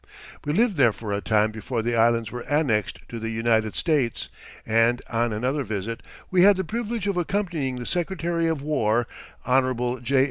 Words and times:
We 0.45 0.51
lived 0.53 0.77
there 0.77 0.91
for 0.91 1.13
a 1.13 1.21
time 1.21 1.51
before 1.51 1.83
the 1.83 1.95
Islands 1.95 2.31
were 2.31 2.41
annexed 2.49 2.97
to 3.09 3.19
the 3.19 3.29
United 3.29 3.75
States 3.75 4.29
and, 4.65 4.99
on 5.11 5.31
another 5.31 5.63
visit, 5.63 6.01
we 6.31 6.41
had 6.41 6.55
the 6.57 6.63
privilege 6.63 7.05
of 7.05 7.17
accompanying 7.17 7.75
the 7.75 7.85
Secretary 7.85 8.47
of 8.47 8.63
War, 8.63 9.05
Hon. 9.45 9.99
J. 10.03 10.19